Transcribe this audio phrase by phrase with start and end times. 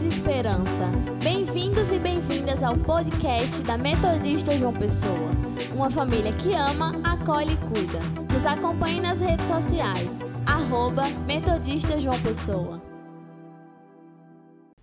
[0.00, 0.88] e esperança.
[1.22, 5.28] Bem-vindos e bem-vindas ao podcast da Metodista João Pessoa.
[5.74, 7.98] Uma família que ama, acolhe e cuida.
[8.32, 10.20] Nos acompanhe nas redes sociais.
[10.46, 12.82] Arroba Metodista João Pessoa.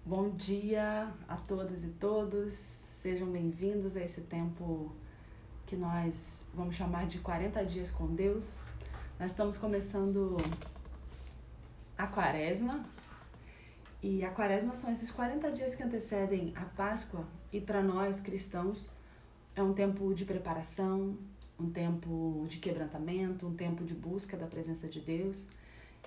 [0.06, 2.54] Bom dia a todas e todos.
[2.54, 4.92] Sejam bem-vindos a esse tempo
[5.66, 8.60] que nós vamos chamar de 40 dias com Deus.
[9.20, 10.38] Nós estamos começando
[11.98, 12.86] a quaresma,
[14.02, 18.90] e a quaresma são esses 40 dias que antecedem a Páscoa, e para nós cristãos
[19.56, 21.18] é um tempo de preparação,
[21.60, 25.38] um tempo de quebrantamento, um tempo de busca da presença de Deus.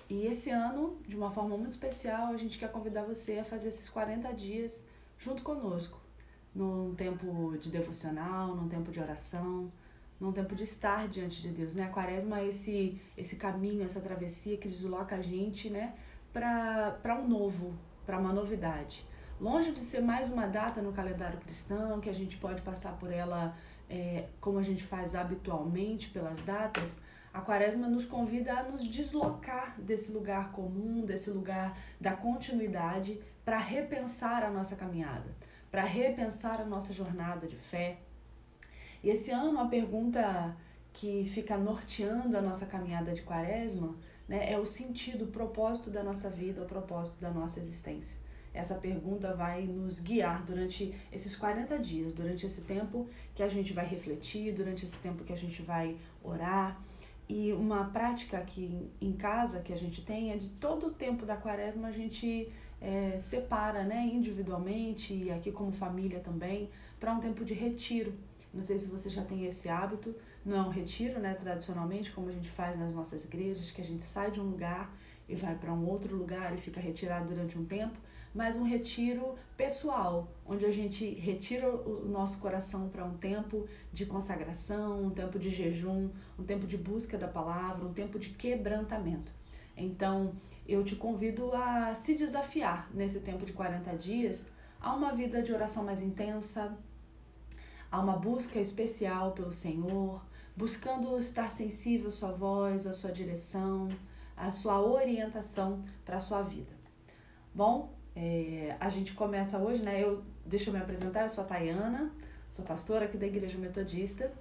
[0.09, 3.69] E esse ano, de uma forma muito especial, a gente quer convidar você a fazer
[3.69, 4.85] esses 40 dias
[5.19, 5.99] junto conosco,
[6.53, 9.71] num tempo de devocional, num tempo de oração,
[10.19, 11.83] num tempo de estar diante de Deus, né?
[11.83, 15.93] A quaresma é esse, esse caminho, essa travessia que desloca a gente, né,
[16.33, 17.73] para um novo,
[18.05, 19.05] para uma novidade.
[19.39, 23.11] Longe de ser mais uma data no calendário cristão, que a gente pode passar por
[23.11, 23.55] ela
[23.89, 26.95] é, como a gente faz habitualmente pelas datas,
[27.31, 33.57] a quaresma nos convida a nos deslocar desse lugar comum, desse lugar da continuidade, para
[33.57, 35.35] repensar a nossa caminhada,
[35.69, 37.97] para repensar a nossa jornada de fé.
[39.03, 40.55] E esse ano a pergunta
[40.93, 43.95] que fica norteando a nossa caminhada de quaresma
[44.27, 48.17] né, é o sentido, o propósito da nossa vida, o propósito da nossa existência.
[48.53, 53.73] Essa pergunta vai nos guiar durante esses 40 dias, durante esse tempo que a gente
[53.73, 56.79] vai refletir, durante esse tempo que a gente vai orar.
[57.27, 61.25] E uma prática aqui em casa que a gente tem é de todo o tempo
[61.25, 67.19] da quaresma a gente é, separa né, individualmente e aqui como família também para um
[67.19, 68.13] tempo de retiro.
[68.53, 70.15] Não sei se você já tem esse hábito,
[70.45, 73.83] não é um retiro, né, tradicionalmente, como a gente faz nas nossas igrejas, que a
[73.83, 74.95] gente sai de um lugar
[75.27, 77.97] e vai para um outro lugar e fica retirado durante um tempo,
[78.33, 84.05] mas um retiro pessoal, onde a gente retira o nosso coração para um tempo de
[84.05, 89.31] consagração, um tempo de jejum, um tempo de busca da palavra, um tempo de quebrantamento.
[89.75, 90.33] Então,
[90.67, 94.45] eu te convido a se desafiar nesse tempo de 40 dias
[94.79, 96.77] a uma vida de oração mais intensa,
[97.93, 100.19] a uma busca especial pelo Senhor,
[100.57, 103.87] buscando estar sensível à sua voz, à sua direção,
[104.35, 106.71] à sua orientação para a sua vida.
[107.53, 110.01] Bom, é, a gente começa hoje, né?
[110.01, 112.11] Eu, deixa eu me apresentar, eu sou a Tayana,
[112.49, 114.33] sou pastora aqui da Igreja Metodista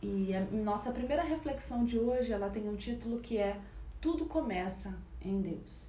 [0.00, 3.60] e a nossa primeira reflexão de hoje, ela tem um título que é
[4.00, 5.88] Tudo começa em Deus.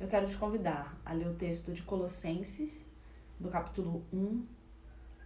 [0.00, 2.84] Eu quero te convidar a ler o texto de Colossenses,
[3.38, 4.44] do capítulo 1,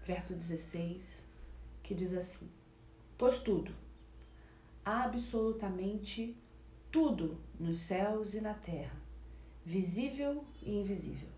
[0.05, 1.23] verso 16,
[1.83, 2.49] que diz assim:
[3.17, 3.73] Pois tudo,
[4.85, 6.37] absolutamente
[6.91, 8.97] tudo nos céus e na terra,
[9.65, 11.29] visível e invisível.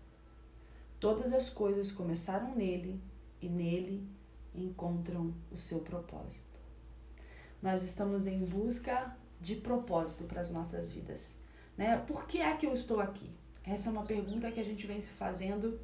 [0.99, 2.99] Todas as coisas começaram nele
[3.41, 4.07] e nele
[4.53, 6.59] encontram o seu propósito.
[7.61, 11.31] Nós estamos em busca de propósito para as nossas vidas.
[11.77, 11.95] Né?
[12.07, 13.29] Por que é que eu estou aqui?
[13.63, 15.79] Essa é uma pergunta que a gente vem se fazendo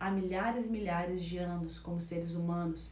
[0.00, 2.90] há milhares e milhares de anos como seres humanos.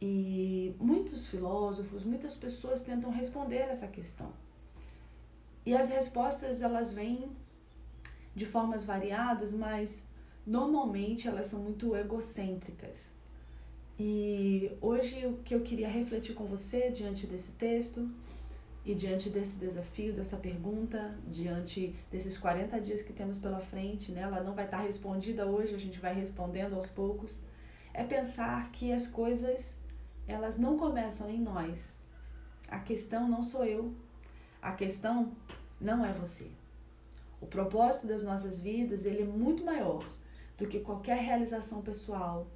[0.00, 4.32] E muitos filósofos, muitas pessoas tentam responder essa questão.
[5.64, 7.30] E as respostas elas vêm
[8.34, 10.02] de formas variadas, mas
[10.44, 13.12] normalmente elas são muito egocêntricas.
[13.96, 18.10] E hoje o que eu queria refletir com você diante desse texto
[18.84, 24.22] e diante desse desafio, dessa pergunta, diante desses 40 dias que temos pela frente, né?
[24.22, 27.38] ela não vai estar respondida hoje, a gente vai respondendo aos poucos,
[27.94, 29.76] é pensar que as coisas
[30.26, 31.96] elas não começam em nós.
[32.68, 33.94] A questão não sou eu.
[34.60, 35.32] A questão
[35.80, 36.50] não é você.
[37.40, 40.04] O propósito das nossas vidas, ele é muito maior
[40.56, 42.46] do que qualquer realização pessoal,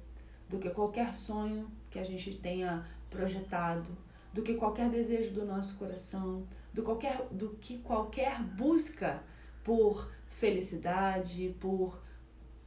[0.49, 3.87] do que qualquer sonho que a gente tenha projetado,
[4.37, 9.23] do que qualquer desejo do nosso coração, do, qualquer, do que qualquer busca
[9.63, 11.99] por felicidade, por,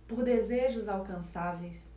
[0.09, 1.89] por desejos alcançáveis.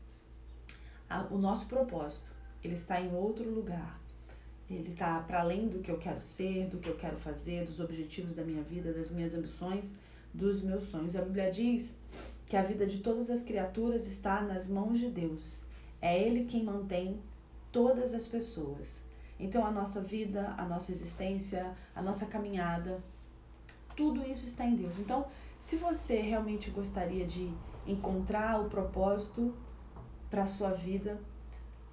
[1.31, 2.31] O nosso propósito
[2.63, 4.00] ele está em outro lugar.
[4.69, 7.80] Ele está para além do que eu quero ser, do que eu quero fazer, dos
[7.80, 9.92] objetivos da minha vida, das minhas ambições,
[10.31, 11.15] dos meus sonhos.
[11.15, 11.98] A Bíblia diz
[12.45, 15.63] que a vida de todas as criaturas está nas mãos de Deus.
[16.00, 17.19] É Ele quem mantém
[17.71, 19.02] todas as pessoas.
[19.39, 23.01] Então, a nossa vida, a nossa existência, a nossa caminhada,
[23.95, 25.00] tudo isso está em Deus.
[25.00, 25.27] Então,
[25.62, 27.53] se você realmente gostaria de
[27.85, 29.53] encontrar o propósito
[30.30, 31.19] para a sua vida,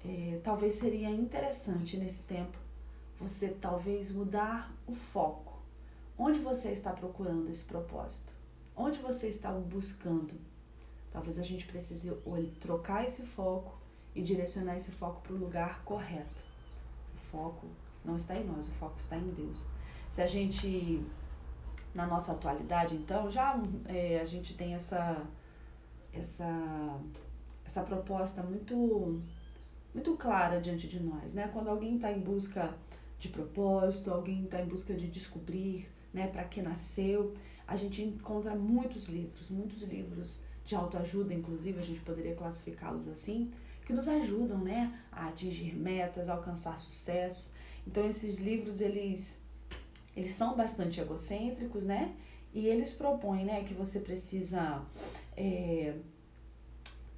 [0.05, 2.57] é, talvez seria interessante nesse tempo
[3.19, 5.59] você talvez mudar o foco.
[6.17, 8.31] Onde você está procurando esse propósito?
[8.75, 10.33] Onde você está buscando?
[11.11, 12.11] talvez a gente precise
[12.59, 13.77] trocar esse foco
[14.15, 16.50] e direcionar esse foco para o lugar correto.
[17.31, 17.67] Foco
[18.03, 19.65] não está em nós, o foco está em Deus.
[20.13, 21.03] Se a gente,
[21.93, 25.23] na nossa atualidade, então, já é, a gente tem essa,
[26.11, 26.99] essa,
[27.65, 29.21] essa proposta muito,
[29.93, 31.49] muito clara diante de nós, né?
[31.53, 32.73] Quando alguém está em busca
[33.17, 37.35] de propósito, alguém está em busca de descobrir, né, para que nasceu,
[37.67, 43.51] a gente encontra muitos livros, muitos livros de autoajuda, inclusive, a gente poderia classificá-los assim,
[43.91, 47.51] que nos ajudam, né, a atingir metas, a alcançar sucesso.
[47.85, 49.37] Então esses livros eles
[50.15, 52.13] eles são bastante egocêntricos, né?
[52.53, 54.81] E eles propõem, né, que você precisa
[55.37, 55.93] é,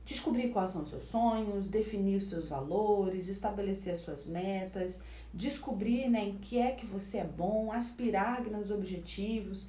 [0.06, 5.00] descobrir quais são os seus sonhos, definir os seus valores, estabelecer as suas metas,
[5.34, 9.68] descobrir, né, em que é que você é bom, aspirar grandes objetivos,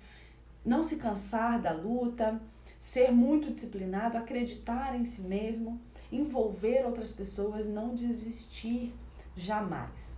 [0.64, 2.38] não se cansar da luta,
[2.78, 5.80] ser muito disciplinado, acreditar em si mesmo,
[6.16, 8.94] envolver outras pessoas, não desistir
[9.36, 10.14] jamais.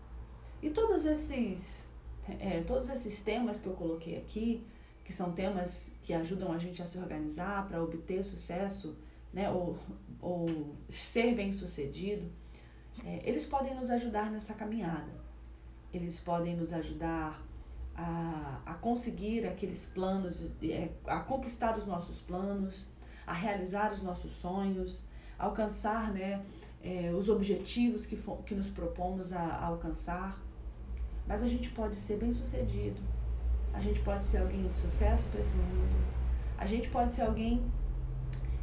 [0.62, 1.84] E todos esses,
[2.28, 4.66] é, todos esses temas que eu coloquei aqui,
[5.04, 8.96] que são temas que ajudam a gente a se organizar para obter sucesso,
[9.32, 9.78] né, ou,
[10.20, 12.28] ou ser bem sucedido,
[13.04, 15.12] é, eles podem nos ajudar nessa caminhada.
[15.92, 17.42] Eles podem nos ajudar
[17.94, 22.86] a, a conseguir aqueles planos, é, a conquistar os nossos planos,
[23.26, 25.04] a realizar os nossos sonhos,
[25.38, 26.44] alcançar né,
[26.82, 30.40] é, os objetivos que, for, que nos propomos a, a alcançar.
[31.26, 33.00] Mas a gente pode ser bem sucedido.
[33.72, 36.16] A gente pode ser alguém de sucesso para esse mundo.
[36.56, 37.62] A gente pode ser alguém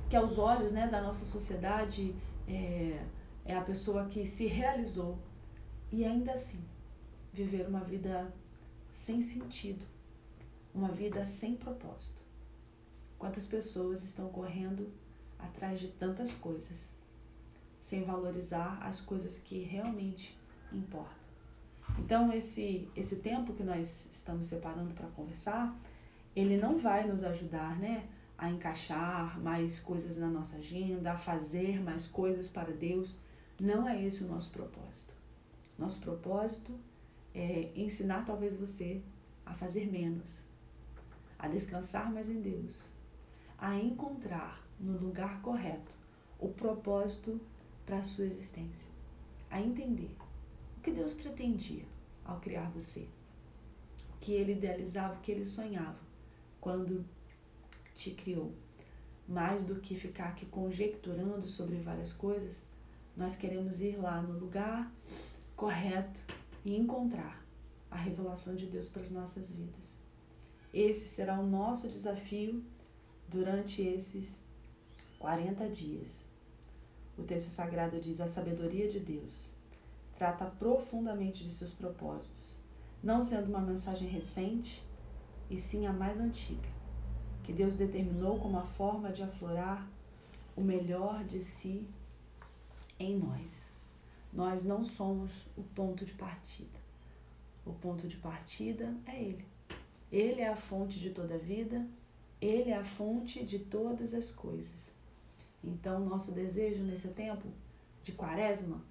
[0.10, 2.16] que, aos olhos né, da nossa sociedade,
[2.48, 3.00] é,
[3.46, 5.20] é a pessoa que se realizou
[5.92, 6.64] e ainda assim
[7.32, 8.34] viver uma vida
[8.94, 9.86] sem sentido,
[10.74, 12.22] uma vida sem propósito.
[13.18, 14.92] Quantas pessoas estão correndo
[15.44, 16.90] atrás de tantas coisas,
[17.82, 20.38] sem valorizar as coisas que realmente
[20.72, 21.24] importam.
[22.00, 25.76] Então, esse, esse tempo que nós estamos separando para conversar,
[26.36, 28.08] ele não vai nos ajudar, né?
[28.38, 33.18] A encaixar mais coisas na nossa agenda, a fazer mais coisas para Deus.
[33.60, 35.14] Não é esse o nosso propósito.
[35.78, 36.74] Nosso propósito
[37.34, 39.02] é ensinar talvez você
[39.46, 40.44] a fazer menos,
[41.38, 42.74] a descansar mais em Deus,
[43.58, 45.96] a encontrar no lugar correto
[46.40, 47.40] o propósito
[47.86, 48.92] para a sua existência,
[49.50, 50.16] a entender
[50.82, 51.86] que Deus pretendia
[52.26, 53.08] ao criar você,
[54.14, 56.00] o que Ele idealizava, o que Ele sonhava
[56.60, 57.06] quando
[57.96, 58.54] te criou.
[59.26, 62.62] Mais do que ficar aqui conjecturando sobre várias coisas,
[63.16, 64.92] nós queremos ir lá no lugar
[65.56, 66.20] correto
[66.66, 67.42] e encontrar
[67.90, 69.94] a revelação de Deus para as nossas vidas.
[70.74, 72.62] Esse será o nosso desafio
[73.30, 74.43] durante esses
[75.24, 76.22] 40 dias.
[77.18, 79.52] O texto sagrado diz: a sabedoria de Deus
[80.18, 82.58] trata profundamente de seus propósitos,
[83.02, 84.84] não sendo uma mensagem recente,
[85.50, 86.68] e sim a mais antiga,
[87.42, 89.88] que Deus determinou como a forma de aflorar
[90.58, 91.88] o melhor de si
[93.00, 93.70] em nós.
[94.34, 96.80] Nós não somos o ponto de partida.
[97.66, 99.46] O ponto de partida é Ele.
[100.12, 101.88] Ele é a fonte de toda a vida,
[102.42, 104.93] Ele é a fonte de todas as coisas.
[105.64, 107.48] Então, nosso desejo nesse tempo
[108.04, 108.82] de quaresma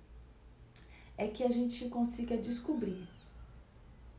[1.16, 3.06] é que a gente consiga descobrir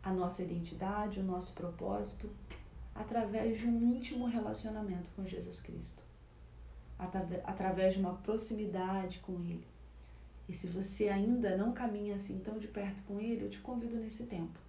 [0.03, 2.29] a nossa identidade, o nosso propósito,
[2.93, 6.03] através de um íntimo relacionamento com Jesus Cristo,
[7.45, 9.65] através de uma proximidade com Ele.
[10.48, 13.95] E se você ainda não caminha assim tão de perto com Ele, eu te convido
[13.95, 14.60] nesse tempo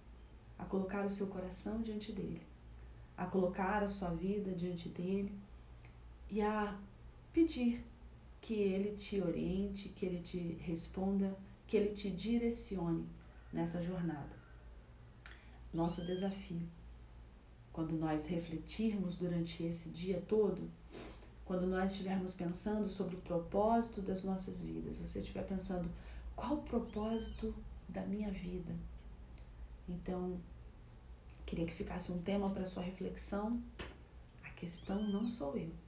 [0.57, 2.41] a colocar o seu coração diante dele,
[3.17, 5.31] a colocar a sua vida diante dele
[6.31, 6.75] e a
[7.35, 7.85] pedir
[8.39, 11.37] que Ele te oriente, que Ele te responda
[11.67, 13.05] que Ele te direcione
[13.51, 14.33] nessa jornada.
[15.73, 16.61] Nosso desafio,
[17.73, 20.69] quando nós refletirmos durante esse dia todo,
[21.43, 25.89] quando nós estivermos pensando sobre o propósito das nossas vidas, você estiver pensando
[26.35, 27.53] qual o propósito
[27.89, 28.73] da minha vida.
[29.89, 30.39] Então,
[31.45, 33.61] queria que ficasse um tema para sua reflexão.
[34.43, 35.84] A questão não sou eu.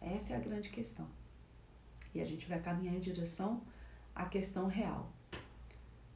[0.00, 1.06] Essa é a grande questão.
[2.14, 3.62] E a gente vai caminhar em direção
[4.14, 5.10] a questão real.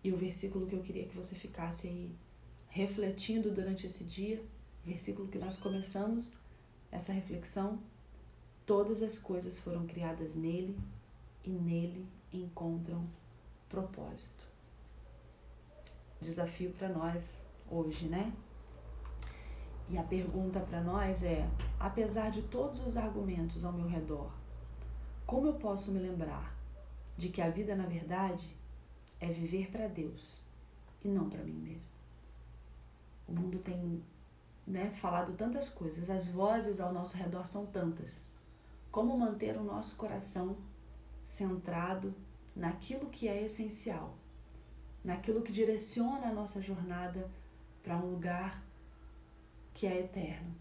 [0.03, 2.15] E o versículo que eu queria que você ficasse aí
[2.69, 4.45] refletindo durante esse dia,
[4.85, 6.33] versículo que nós começamos
[6.91, 7.79] essa reflexão,
[8.67, 10.79] todas as coisas foram criadas nele
[11.45, 13.07] e nele encontram
[13.69, 14.45] propósito.
[16.21, 18.33] Desafio para nós hoje, né?
[19.89, 21.49] E a pergunta para nós é:
[21.79, 24.33] apesar de todos os argumentos ao meu redor
[25.27, 26.55] Como eu posso me lembrar
[27.17, 28.57] de que a vida, na verdade,
[29.21, 30.43] é viver para Deus
[31.03, 31.93] e não para mim mesmo?
[33.29, 34.03] O mundo tem
[34.67, 38.23] né, falado tantas coisas, as vozes ao nosso redor são tantas.
[38.91, 40.57] Como manter o nosso coração
[41.25, 42.15] centrado
[42.55, 44.15] naquilo que é essencial,
[45.03, 47.31] naquilo que direciona a nossa jornada
[47.83, 48.64] para um lugar
[49.75, 50.55] que é eterno.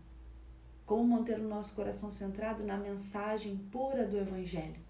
[0.85, 4.81] Como manter o nosso coração centrado na mensagem pura do Evangelho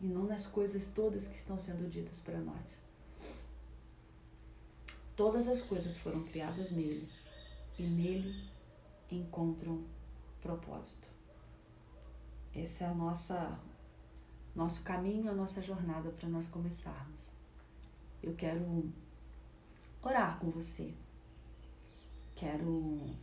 [0.00, 2.80] e não nas coisas todas que estão sendo ditas para nós.
[5.14, 7.08] Todas as coisas foram criadas nele
[7.78, 8.50] e nele
[9.10, 9.84] encontram
[10.40, 11.08] propósito.
[12.54, 13.58] Esse é a nossa
[14.54, 17.30] nosso caminho, a nossa jornada para nós começarmos.
[18.22, 18.90] Eu quero
[20.02, 20.94] orar com você.
[22.34, 23.14] Quero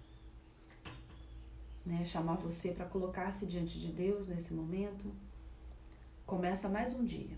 [1.86, 5.14] né, chamar você para colocar-se diante de Deus nesse momento.
[6.26, 7.38] Começa mais um dia.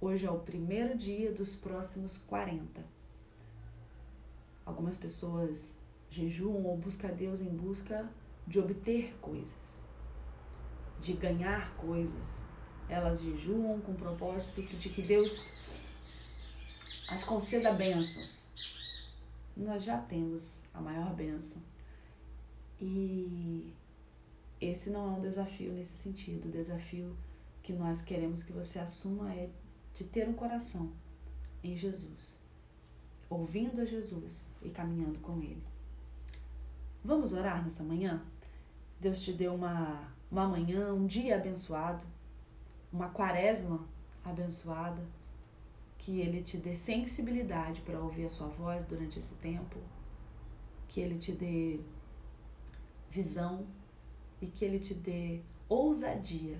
[0.00, 2.82] Hoje é o primeiro dia dos próximos 40.
[4.64, 5.72] Algumas pessoas
[6.08, 8.08] jejuam ou buscam Deus em busca
[8.46, 9.78] de obter coisas,
[11.00, 12.42] de ganhar coisas.
[12.88, 15.60] Elas jejuam com o propósito de que Deus
[17.08, 18.46] as conceda bênçãos.
[19.56, 21.69] Nós já temos a maior bênção.
[22.80, 23.72] E
[24.60, 26.48] esse não é um desafio nesse sentido.
[26.48, 27.16] O desafio
[27.62, 29.50] que nós queremos que você assuma é
[29.94, 30.90] de ter um coração
[31.62, 32.38] em Jesus,
[33.28, 35.62] ouvindo a Jesus e caminhando com Ele.
[37.04, 38.22] Vamos orar nessa manhã?
[38.98, 42.02] Deus te deu uma, uma manhã, um dia abençoado,
[42.92, 43.80] uma quaresma
[44.24, 45.02] abençoada,
[45.98, 49.78] que Ele te dê sensibilidade para ouvir a sua voz durante esse tempo,
[50.88, 51.80] que Ele te dê
[53.10, 53.66] visão
[54.40, 56.58] e que Ele te dê ousadia,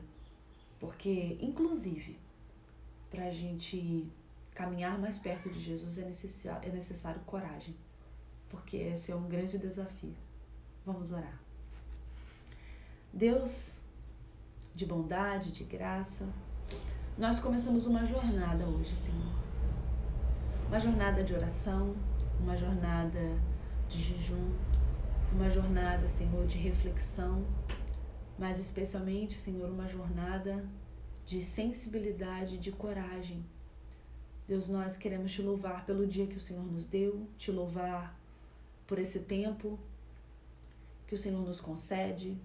[0.79, 2.19] porque, inclusive,
[3.11, 4.11] para a gente
[4.55, 7.75] caminhar mais perto de Jesus é necessário, é necessário coragem,
[8.49, 10.15] porque esse é um grande desafio.
[10.85, 11.41] Vamos orar.
[13.13, 13.79] Deus
[14.75, 16.27] de bondade, de graça,
[17.19, 19.35] nós começamos uma jornada hoje, Senhor.
[20.69, 21.95] Uma jornada de oração,
[22.41, 23.21] uma jornada
[23.89, 24.55] de jejum,
[25.33, 27.47] uma jornada, Senhor, de reflexão,
[28.39, 30.65] mas especialmente, Senhor, uma jornada
[31.25, 33.45] de sensibilidade, de coragem.
[34.49, 38.19] Deus, nós queremos te louvar pelo dia que o Senhor nos deu, te louvar
[38.87, 39.79] por esse tempo
[41.07, 42.37] que o Senhor nos concede,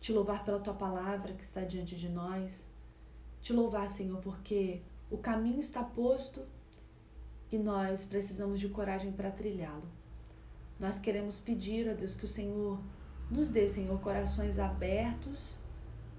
[0.00, 2.68] te louvar pela tua palavra que está diante de nós,
[3.40, 6.42] te louvar, Senhor, porque o caminho está posto
[7.50, 10.01] e nós precisamos de coragem para trilhá-lo.
[10.78, 12.78] Nós queremos pedir a Deus que o Senhor
[13.30, 15.56] nos dê, Senhor, corações abertos,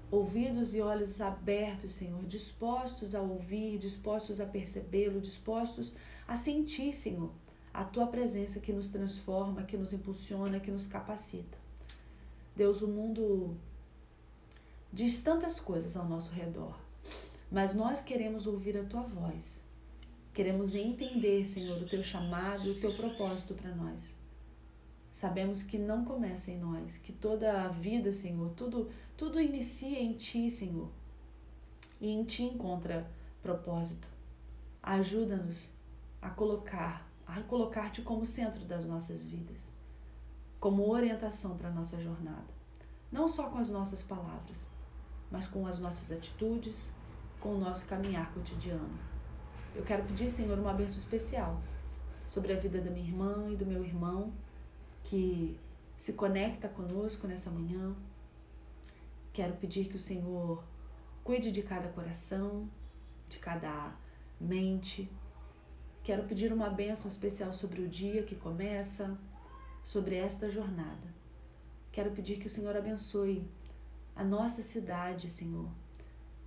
[0.09, 5.93] ouvidos e olhos abertos, Senhor, dispostos a ouvir, dispostos a percebê-lo, dispostos
[6.27, 7.31] a sentir, Senhor,
[7.73, 11.57] a tua presença que nos transforma, que nos impulsiona, que nos capacita.
[12.55, 13.57] Deus, o mundo
[14.91, 16.77] diz tantas coisas ao nosso redor,
[17.51, 19.61] mas nós queremos ouvir a tua voz.
[20.33, 24.13] Queremos entender, Senhor, o teu chamado o teu propósito para nós.
[25.13, 30.13] Sabemos que não começa em nós, que toda a vida, Senhor, tudo, tudo inicia em
[30.13, 30.89] Ti, Senhor.
[32.01, 33.09] E em Ti encontra
[33.41, 34.09] propósito.
[34.81, 35.69] Ajuda-nos
[36.21, 39.73] a colocar, a colocar-te como centro das nossas vidas
[40.63, 42.47] como orientação para a nossa jornada.
[43.11, 44.65] Não só com as nossas palavras,
[45.29, 46.89] mas com as nossas atitudes,
[47.37, 48.97] com o nosso caminhar cotidiano.
[49.75, 51.59] Eu quero pedir, Senhor, uma bênção especial
[52.25, 54.31] sobre a vida da minha irmã e do meu irmão
[55.03, 55.59] que
[55.97, 57.95] se conecta conosco nessa manhã.
[59.31, 60.63] Quero pedir que o Senhor
[61.23, 62.69] cuide de cada coração,
[63.29, 63.95] de cada
[64.39, 65.09] mente.
[66.03, 69.17] Quero pedir uma bênção especial sobre o dia que começa,
[69.83, 71.13] sobre esta jornada.
[71.91, 73.47] Quero pedir que o Senhor abençoe
[74.15, 75.69] a nossa cidade, Senhor.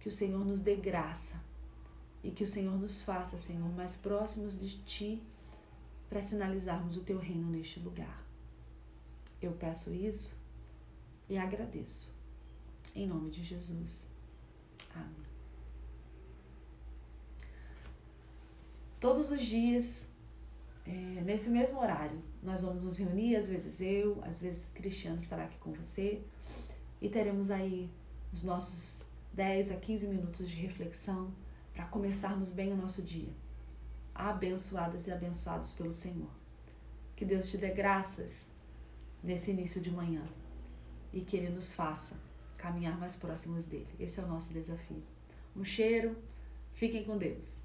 [0.00, 1.40] Que o Senhor nos dê graça
[2.22, 5.22] e que o Senhor nos faça, Senhor, mais próximos de Ti
[6.08, 8.25] para sinalizarmos o Teu reino neste lugar.
[9.40, 10.34] Eu peço isso
[11.28, 12.12] e agradeço.
[12.94, 14.08] Em nome de Jesus.
[14.94, 15.26] Amém.
[18.98, 20.06] Todos os dias
[20.86, 20.90] é,
[21.22, 25.58] nesse mesmo horário, nós vamos nos reunir, às vezes eu, às vezes Cristiano estará aqui
[25.58, 26.22] com você
[27.00, 27.90] e teremos aí
[28.32, 31.32] os nossos 10 a 15 minutos de reflexão
[31.74, 33.32] para começarmos bem o nosso dia.
[34.14, 36.30] Abençoadas e abençoados pelo Senhor.
[37.14, 38.46] Que Deus te dê graças
[39.26, 40.22] nesse início de manhã
[41.12, 42.14] e que Ele nos faça
[42.56, 43.88] caminhar mais próximos dele.
[43.98, 45.02] Esse é o nosso desafio.
[45.54, 46.16] Um cheiro.
[46.72, 47.55] Fiquem com Deus.